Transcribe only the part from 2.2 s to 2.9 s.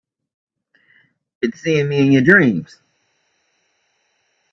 dreams?